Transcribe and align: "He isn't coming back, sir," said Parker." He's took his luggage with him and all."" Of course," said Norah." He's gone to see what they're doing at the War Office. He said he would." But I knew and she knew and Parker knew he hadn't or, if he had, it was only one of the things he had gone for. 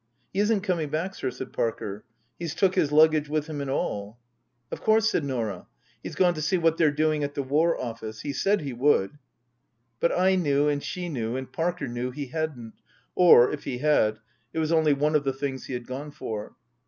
"He 0.33 0.39
isn't 0.39 0.61
coming 0.61 0.89
back, 0.89 1.13
sir," 1.13 1.29
said 1.29 1.53
Parker." 1.53 2.03
He's 2.39 2.55
took 2.55 2.73
his 2.73 2.91
luggage 2.91 3.29
with 3.29 3.45
him 3.45 3.61
and 3.61 3.69
all."" 3.69 4.17
Of 4.71 4.81
course," 4.81 5.07
said 5.11 5.23
Norah." 5.23 5.67
He's 6.03 6.15
gone 6.15 6.33
to 6.33 6.41
see 6.41 6.57
what 6.57 6.77
they're 6.77 6.89
doing 6.89 7.23
at 7.23 7.35
the 7.35 7.43
War 7.43 7.79
Office. 7.79 8.21
He 8.21 8.33
said 8.33 8.61
he 8.61 8.73
would." 8.73 9.19
But 9.99 10.11
I 10.17 10.33
knew 10.37 10.67
and 10.67 10.81
she 10.83 11.07
knew 11.07 11.35
and 11.35 11.53
Parker 11.53 11.87
knew 11.87 12.09
he 12.09 12.25
hadn't 12.29 12.73
or, 13.13 13.51
if 13.51 13.63
he 13.65 13.77
had, 13.77 14.17
it 14.53 14.57
was 14.57 14.71
only 14.71 14.93
one 14.93 15.13
of 15.13 15.23
the 15.23 15.33
things 15.33 15.67
he 15.67 15.73
had 15.75 15.85
gone 15.85 16.09
for. 16.09 16.55